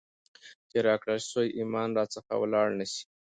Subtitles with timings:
[0.69, 3.03] چي راکړل سوئ ایمان را څخه ولاړ نسي،